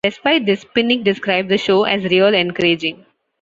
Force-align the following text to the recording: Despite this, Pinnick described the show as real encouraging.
Despite 0.03 0.47
this, 0.47 0.65
Pinnick 0.65 1.03
described 1.03 1.49
the 1.49 1.59
show 1.59 1.83
as 1.83 2.03
real 2.05 2.33
encouraging. 2.33 3.05